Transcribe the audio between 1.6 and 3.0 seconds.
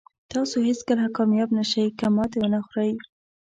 شئ که ماتې ونه خورئ.